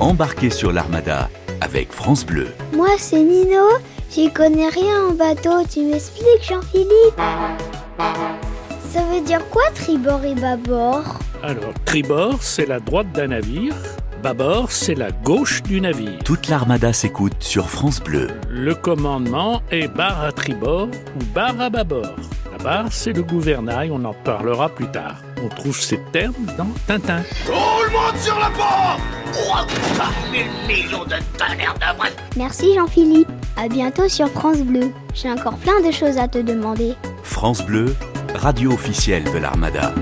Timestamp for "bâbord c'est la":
14.22-15.10